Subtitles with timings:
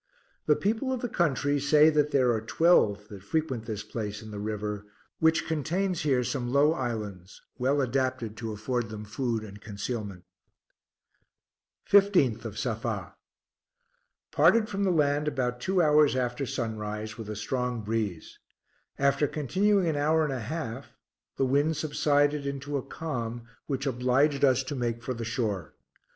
[0.47, 4.31] The people of the country say that there are twelve that frequent this place in
[4.31, 4.83] the river,
[5.19, 10.23] which contains here some low islands, well adapted to afford them food and concealment.
[11.87, 13.13] 16th of Safa.
[14.31, 18.39] Parted from the land about two hours after sunrise, with a strong breeze.
[18.97, 20.97] After continuing an hour and a half
[21.37, 25.75] the wind subsided into a calm, which obliged us to make for the shore.